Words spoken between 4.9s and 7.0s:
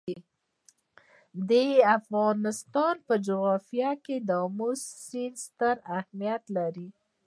سیند ستر اهمیت لري.